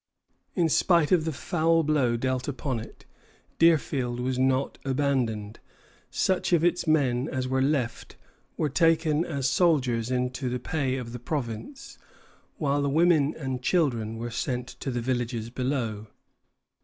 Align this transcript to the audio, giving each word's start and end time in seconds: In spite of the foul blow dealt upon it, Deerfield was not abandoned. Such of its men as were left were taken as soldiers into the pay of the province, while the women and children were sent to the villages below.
In 0.55 0.67
spite 0.67 1.11
of 1.11 1.25
the 1.25 1.31
foul 1.31 1.83
blow 1.83 2.17
dealt 2.17 2.47
upon 2.47 2.79
it, 2.79 3.05
Deerfield 3.59 4.19
was 4.19 4.39
not 4.39 4.79
abandoned. 4.83 5.59
Such 6.09 6.53
of 6.53 6.63
its 6.63 6.87
men 6.87 7.29
as 7.31 7.47
were 7.47 7.61
left 7.61 8.15
were 8.57 8.67
taken 8.67 9.23
as 9.23 9.47
soldiers 9.47 10.09
into 10.09 10.49
the 10.49 10.57
pay 10.57 10.95
of 10.97 11.11
the 11.13 11.19
province, 11.19 11.99
while 12.57 12.81
the 12.81 12.89
women 12.89 13.35
and 13.35 13.61
children 13.61 14.17
were 14.17 14.31
sent 14.31 14.69
to 14.79 14.89
the 14.89 15.01
villages 15.01 15.51
below. 15.51 16.07